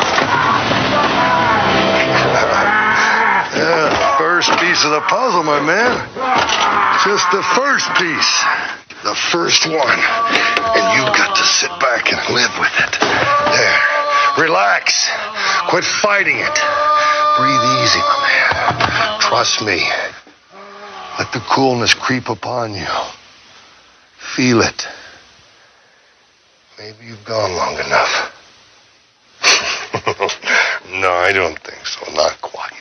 [3.57, 5.97] yeah, first piece of the puzzle, my man.
[7.03, 8.33] Just the first piece.
[9.03, 9.99] The first one.
[10.77, 12.99] And you got to sit back and live with it.
[13.01, 13.79] There.
[14.45, 15.09] Relax.
[15.69, 16.57] Quit fighting it.
[17.37, 19.19] Breathe easy, my man.
[19.19, 19.89] Trust me.
[21.19, 22.87] Let the coolness creep upon you.
[24.35, 24.87] Feel it.
[26.77, 28.33] Maybe you've gone long enough.
[30.89, 32.11] no, I don't think so.
[32.13, 32.73] Not quite.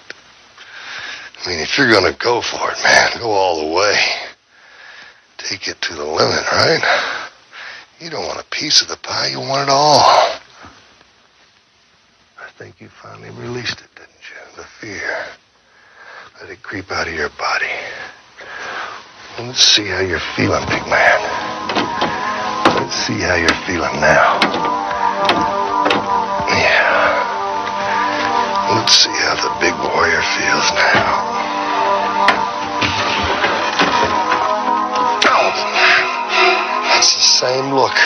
[1.44, 3.96] I mean, if you're going to go for it, man, go all the way.
[5.38, 7.18] Take it to the limit, right?
[8.00, 9.98] You don't want a piece of the pie, you want it all.
[12.38, 14.56] I think you finally released it, didn't you?
[14.56, 15.26] The fear.
[16.40, 17.66] Let it creep out of your body.
[19.38, 21.51] Let's see how you're feeling, big man.
[22.92, 24.38] See how you're feeling now.
[26.52, 26.92] Yeah.
[28.76, 31.10] Let's see how the big warrior feels now.
[35.24, 35.50] Oh,
[36.84, 37.96] that's the same look.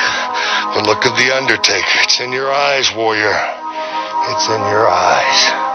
[0.74, 2.00] The look of the Undertaker.
[2.04, 3.34] It's in your eyes, warrior.
[4.30, 5.65] It's in your eyes.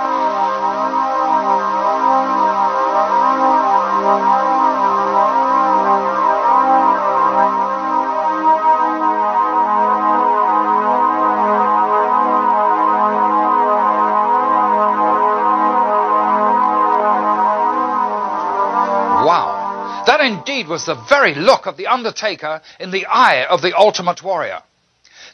[20.22, 24.62] Indeed was the very look of The Undertaker in the eye of the Ultimate Warrior.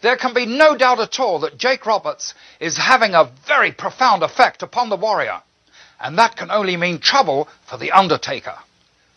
[0.02, 4.24] There can be no doubt at all that Jake Roberts is having a very profound
[4.24, 5.42] effect upon the Warrior.
[6.00, 8.56] And that can only mean trouble for The Undertaker.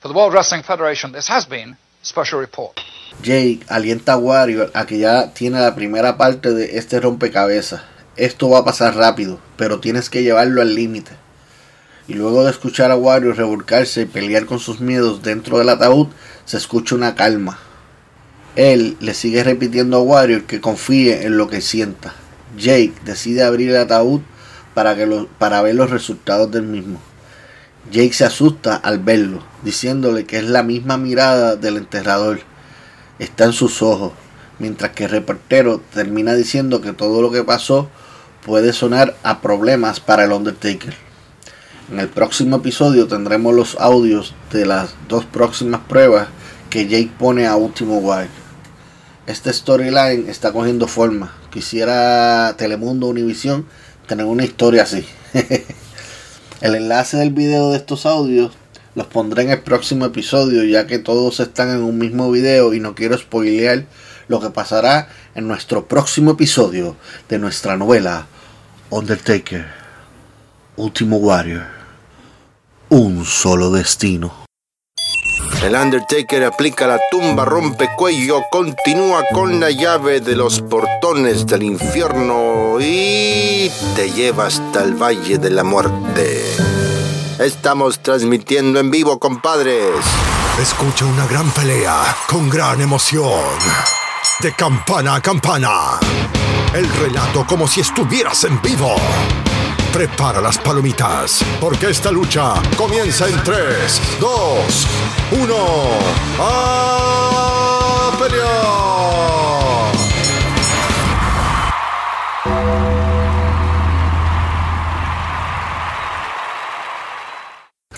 [0.00, 2.80] For the World Wrestling Federation, this has been Special Report.
[3.22, 7.82] Jake alienta a Warrior a que ya tiene la primera parte de este rompecabezas.
[8.16, 11.12] Esto va a pasar rápido, pero tienes que llevarlo al límite.
[12.10, 16.08] Y luego de escuchar a Warrior revolcarse y pelear con sus miedos dentro del ataúd,
[16.44, 17.60] se escucha una calma.
[18.56, 22.12] Él le sigue repitiendo a Warrior que confíe en lo que sienta.
[22.58, 24.22] Jake decide abrir el ataúd
[24.74, 25.06] para, que
[25.38, 27.00] para ver los resultados del mismo.
[27.92, 32.40] Jake se asusta al verlo, diciéndole que es la misma mirada del enterrador.
[33.20, 34.14] Está en sus ojos,
[34.58, 37.88] mientras que el reportero termina diciendo que todo lo que pasó
[38.44, 41.09] puede sonar a problemas para el Undertaker.
[41.90, 46.28] En el próximo episodio tendremos los audios de las dos próximas pruebas
[46.70, 48.30] que Jake pone a Último Warrior.
[49.26, 51.34] Este storyline está cogiendo forma.
[51.50, 53.66] Quisiera Telemundo Univisión
[54.06, 55.04] tener una historia así.
[56.60, 58.52] el enlace del video de estos audios
[58.94, 62.78] los pondré en el próximo episodio ya que todos están en un mismo video y
[62.78, 63.84] no quiero spoilear
[64.28, 66.94] lo que pasará en nuestro próximo episodio
[67.28, 68.28] de nuestra novela
[68.90, 69.66] Undertaker,
[70.76, 71.79] Último Warrior.
[72.92, 74.32] Un solo destino.
[75.62, 81.62] El Undertaker aplica la tumba, rompe cuello, continúa con la llave de los portones del
[81.62, 86.42] infierno y te lleva hasta el Valle de la Muerte.
[87.38, 89.94] Estamos transmitiendo en vivo, compadres.
[90.60, 93.40] Escucha una gran pelea con gran emoción.
[94.40, 96.00] De campana a campana.
[96.74, 98.96] El relato como si estuvieras en vivo.
[99.92, 104.86] Prepara las palomitas, porque esta lucha comienza en 3, 2,
[105.32, 105.54] 1.
[106.38, 107.00] ¡A!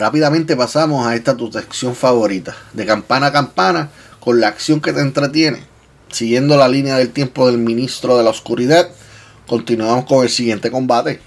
[0.02, 4.92] Rápidamente pasamos a esta tu sección favorita, de campana a campana, con la acción que
[4.92, 5.62] te entretiene.
[6.10, 8.88] Siguiendo la línea del tiempo del ministro de la oscuridad,
[9.46, 11.20] continuamos con el siguiente combate.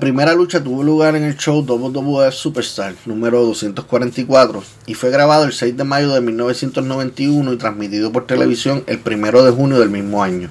[0.00, 5.44] La primera lucha tuvo lugar en el show WWF Superstar número 244 y fue grabado
[5.44, 9.90] el 6 de mayo de 1991 y transmitido por televisión el 1 de junio del
[9.90, 10.48] mismo año.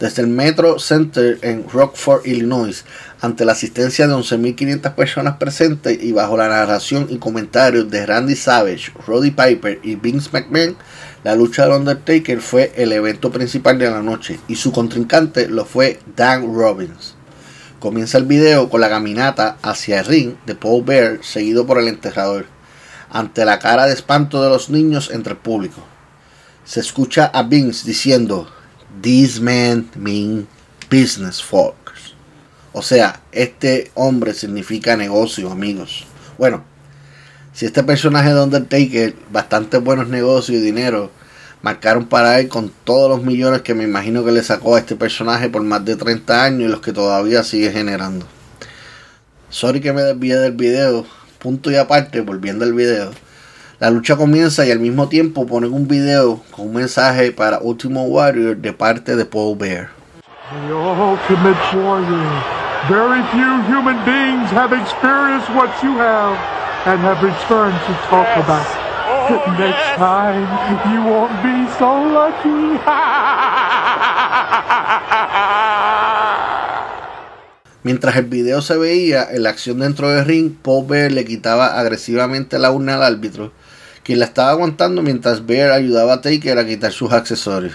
[0.00, 2.86] Desde el Metro Center en Rockford, Illinois,
[3.20, 8.36] ante la asistencia de 11.500 personas presentes y bajo la narración y comentarios de Randy
[8.36, 10.76] Savage, Roddy Piper y Vince McMahon,
[11.24, 15.66] la lucha del Undertaker fue el evento principal de la noche y su contrincante lo
[15.66, 17.16] fue Dan Robbins.
[17.82, 21.88] Comienza el video con la caminata hacia el ring de Paul Bear, seguido por el
[21.88, 22.46] enterrador,
[23.10, 25.82] ante la cara de espanto de los niños entre el público.
[26.64, 28.48] Se escucha a Vince diciendo,
[29.00, 30.46] These men mean
[30.88, 32.14] business folks.
[32.72, 36.06] O sea, este hombre significa negocio, amigos.
[36.38, 36.62] Bueno,
[37.52, 41.10] si este personaje de Undertaker, bastante buenos negocios y dinero,
[41.62, 44.96] marcaron para él con todos los millones que me imagino que le sacó a este
[44.96, 48.26] personaje por más de 30 años y los que todavía sigue generando.
[49.48, 51.06] Sorry que me desvié del video,
[51.38, 53.10] punto y aparte, volviendo al video.
[53.78, 58.04] La lucha comienza y al mismo tiempo ponen un video con un mensaje para Ultimo
[58.04, 59.90] Warrior de parte de Paul Bear.
[60.50, 62.62] The ultimate warrior.
[62.88, 66.36] Very few human beings have experienced what you have
[66.86, 68.91] and have returned to talk about.
[69.30, 70.48] Next time,
[70.92, 72.80] you won't be so lucky.
[77.84, 81.78] Mientras el video se veía, en la acción dentro del ring, Paul Bear le quitaba
[81.78, 83.52] agresivamente la urna al árbitro,
[84.02, 87.74] quien la estaba aguantando mientras Bear ayudaba a Taker a quitar sus accesorios.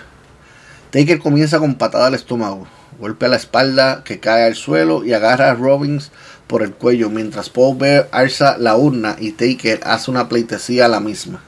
[0.92, 2.68] Taker comienza con patada al estómago,
[3.00, 6.12] golpe a la espalda que cae al suelo y agarra a Robbins
[6.48, 7.78] por el cuello mientras Paul
[8.12, 11.42] alza la urna y Taker hace una pleitesía a la misma.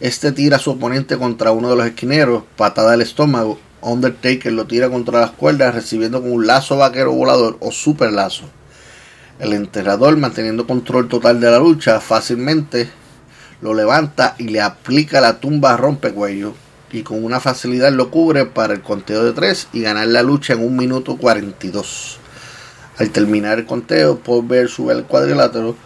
[0.00, 3.58] Este tira a su oponente contra uno de los esquineros, patada al estómago.
[3.80, 8.44] Undertaker lo tira contra las cuerdas recibiendo con un lazo vaquero volador o super lazo.
[9.38, 12.90] El enterrador, manteniendo control total de la lucha, fácilmente
[13.62, 16.54] lo levanta y le aplica la tumba rompecuello
[16.92, 20.54] y con una facilidad lo cubre para el conteo de 3 y ganar la lucha
[20.54, 22.20] en 1 minuto 42.
[22.98, 25.76] Al terminar el conteo, Paul Bear sube al cuadrilátero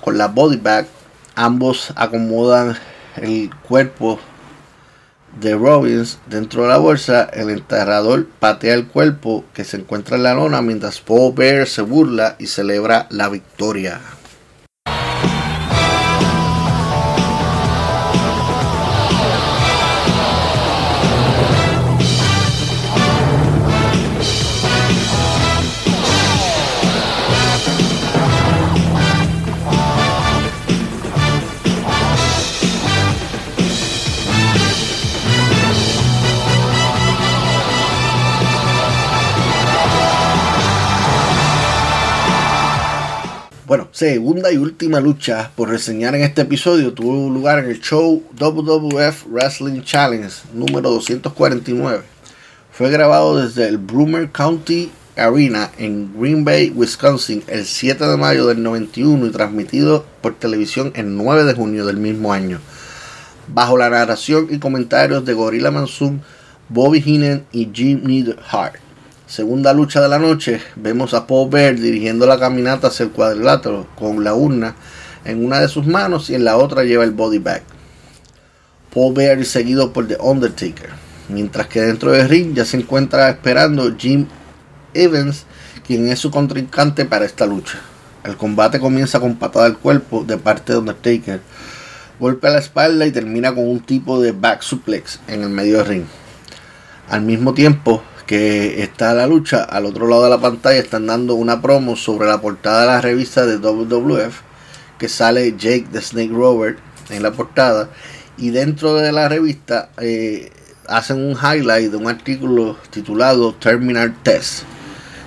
[0.00, 0.86] con la body bag.
[1.34, 2.76] Ambos acomodan
[3.16, 4.20] el cuerpo
[5.40, 7.24] de Robbins dentro de la bolsa.
[7.32, 11.82] El enterrador patea el cuerpo que se encuentra en la lona mientras Paul Bear se
[11.82, 14.00] burla y celebra la victoria.
[43.70, 48.20] Bueno, segunda y última lucha por reseñar en este episodio tuvo lugar en el show
[48.36, 52.02] WWF Wrestling Challenge número 249.
[52.72, 58.48] Fue grabado desde el Broomer County Arena en Green Bay, Wisconsin, el 7 de mayo
[58.48, 62.58] del 91 y transmitido por televisión el 9 de junio del mismo año.
[63.46, 66.22] Bajo la narración y comentarios de Gorilla Monsoon,
[66.68, 68.89] Bobby Heenan y Jim Neidhart.
[69.30, 73.86] Segunda lucha de la noche, vemos a Paul Bear dirigiendo la caminata hacia el cuadrilátero
[73.96, 74.74] con la urna
[75.24, 77.62] en una de sus manos y en la otra lleva el body bag.
[78.92, 80.90] Paul Bear es seguido por The Undertaker,
[81.28, 84.26] mientras que dentro del ring ya se encuentra esperando Jim
[84.94, 85.44] Evans,
[85.86, 87.78] quien es su contrincante para esta lucha.
[88.24, 91.40] El combate comienza con patada al cuerpo de parte de Undertaker,
[92.18, 95.78] golpe a la espalda y termina con un tipo de back suplex en el medio
[95.78, 96.04] del ring.
[97.08, 101.34] Al mismo tiempo, que está la lucha, al otro lado de la pantalla están dando
[101.34, 104.42] una promo sobre la portada de la revista de WWF,
[105.00, 106.78] que sale Jake the Snake Robert
[107.08, 107.90] en la portada,
[108.38, 110.52] y dentro de la revista eh,
[110.86, 114.62] hacen un highlight de un artículo titulado Terminal Test,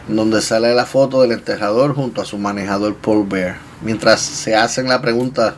[0.07, 3.57] donde sale la foto del enterrador junto a su manejador Paul Bear.
[3.81, 5.57] Mientras se hacen la pregunta,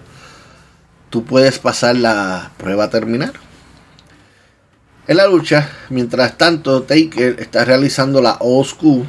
[1.12, 3.34] ¿tú puedes pasar la prueba terminal?
[5.08, 9.06] En la lucha, mientras tanto, Taker está realizando la old school,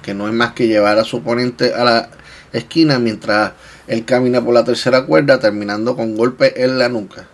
[0.00, 2.10] que no es más que llevar a su oponente a la
[2.52, 3.50] esquina mientras
[3.88, 7.26] él camina por la tercera cuerda, terminando con golpe en la nuca.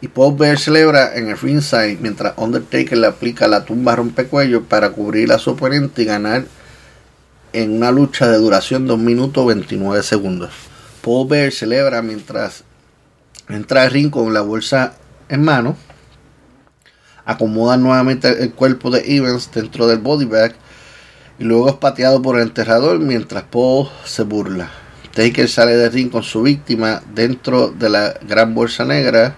[0.00, 4.90] Y Paul Bear celebra en el ringside mientras Undertaker le aplica la tumba rompecuello para
[4.90, 6.44] cubrir a su oponente y ganar
[7.52, 10.50] en una lucha de duración de 2 minutos 29 segundos.
[11.02, 12.62] Paul Bear celebra mientras
[13.48, 14.94] entra al ring con la bolsa
[15.28, 15.76] en mano
[17.30, 20.54] acomoda nuevamente el cuerpo de Evans dentro del body bag
[21.38, 24.70] y luego es pateado por el enterrador mientras Paul se burla.
[25.14, 29.36] Taker sale del ring con su víctima dentro de la gran bolsa negra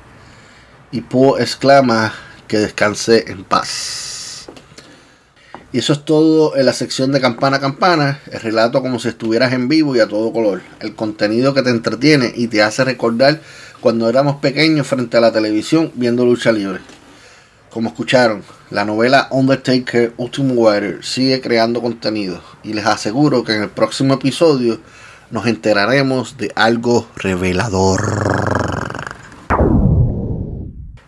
[0.91, 2.13] y Paul exclama
[2.49, 4.49] que descanse en paz.
[5.71, 9.09] Y eso es todo en la sección de campana a campana, el relato como si
[9.09, 12.85] estuvieras en vivo y a todo color, el contenido que te entretiene y te hace
[12.85, 13.41] recordar
[13.81, 16.81] cuando éramos pequeños frente a la televisión viendo lucha libre.
[17.73, 23.63] Como escucharon, la novela Undertaker Ultimate Warrior sigue creando contenido y les aseguro que en
[23.63, 24.79] el próximo episodio
[25.31, 28.03] nos enteraremos de algo revelador.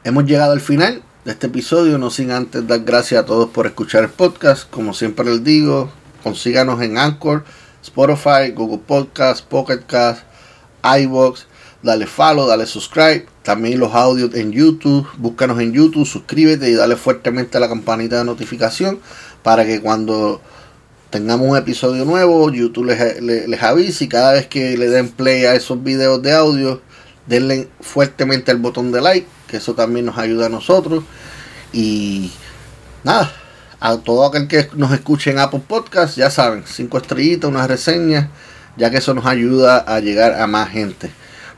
[0.04, 3.66] Hemos llegado al final de este episodio, no sin antes dar gracias a todos por
[3.66, 4.70] escuchar el podcast.
[4.70, 5.90] Como siempre les digo,
[6.22, 7.44] consíganos en Anchor,
[7.82, 10.22] Spotify, Google Podcast, Pocket Cast,
[10.82, 11.44] iVoox
[11.82, 13.33] dale follow, dale subscribe.
[13.44, 15.06] También los audios en YouTube.
[15.18, 18.98] Búscanos en YouTube, suscríbete y dale fuertemente a la campanita de notificación
[19.42, 20.40] para que cuando
[21.10, 25.44] tengamos un episodio nuevo, YouTube les, les, avise y cada vez que le den play
[25.44, 26.80] a esos videos de audio,
[27.26, 31.04] denle fuertemente al botón de like, que eso también nos ayuda a nosotros.
[31.70, 32.32] Y
[33.04, 33.30] nada,
[33.78, 38.30] a todo aquel que nos escuche en Apple Podcast, ya saben, cinco estrellitas, una reseña,
[38.78, 41.10] ya que eso nos ayuda a llegar a más gente.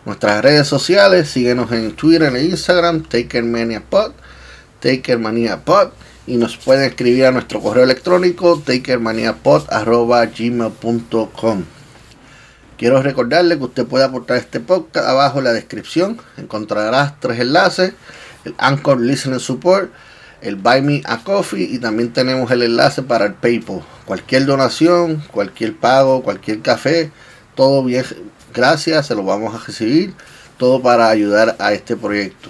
[0.07, 4.13] Nuestras redes sociales, síguenos en Twitter e Instagram, TakerManiaPod,
[4.79, 5.89] TakerManiaPod,
[6.29, 11.65] y nos pueden escribir a nuestro correo electrónico, takermaniapod.gmail.com.
[12.79, 16.21] Quiero recordarle que usted puede aportar este podcast abajo en la descripción.
[16.37, 17.95] Encontrarás tres enlaces:
[18.45, 19.91] el Anchor Listening Support,
[20.41, 23.83] el Buy Me a Coffee y también tenemos el enlace para el PayPal.
[24.05, 27.11] Cualquier donación, cualquier pago, cualquier café,
[27.57, 28.05] todo bien,
[28.57, 30.15] gracias, se lo vamos a recibir.
[30.57, 32.49] Todo para ayudar a este proyecto.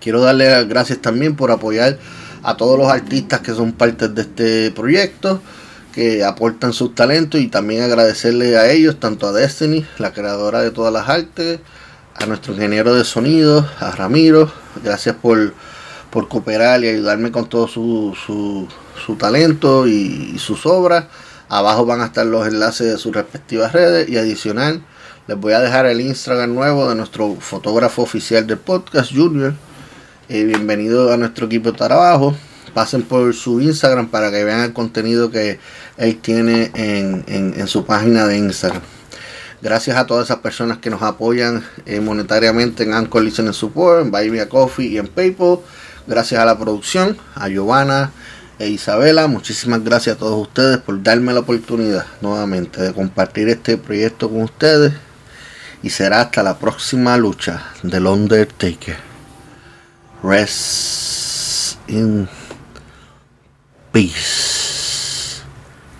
[0.00, 1.98] Quiero darle las gracias también por apoyar
[2.44, 5.42] a todos los artistas que son parte de este proyecto
[5.94, 10.72] que aportan sus talentos y también agradecerle a ellos, tanto a Destiny, la creadora de
[10.72, 11.60] todas las artes,
[12.16, 15.54] a nuestro ingeniero de sonido, a Ramiro, gracias por,
[16.10, 18.66] por cooperar y ayudarme con todo su, su,
[19.06, 21.04] su talento y, y, sus obras.
[21.48, 24.82] Abajo van a estar los enlaces de sus respectivas redes y adicional
[25.26, 29.54] les voy a dejar el Instagram nuevo de nuestro fotógrafo oficial del podcast, Junior.
[30.28, 32.34] Eh, bienvenido a nuestro equipo de trabajo
[32.74, 35.58] pasen por su Instagram para que vean el contenido que
[35.96, 38.82] él tiene en, en, su página de Instagram.
[39.62, 44.10] Gracias a todas esas personas que nos apoyan eh, monetariamente en Anchor Listening Support, en
[44.10, 45.60] Buy Me a Coffee y en PayPal.
[46.06, 48.12] Gracias a la producción, a Giovanna
[48.58, 49.26] e Isabela.
[49.26, 54.42] Muchísimas gracias a todos ustedes por darme la oportunidad nuevamente de compartir este proyecto con
[54.42, 54.92] ustedes.
[55.82, 58.96] Y será hasta la próxima lucha del Undertaker.
[60.22, 62.28] Rest in
[63.92, 65.42] peace.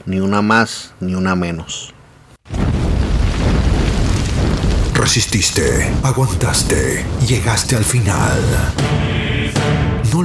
[0.06, 1.92] Ni una más, ni una menos.
[4.94, 8.38] Resististe, aguantaste, llegaste al final.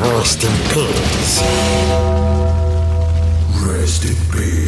[0.00, 1.42] Rest in peace.
[3.66, 4.67] Rest in peace.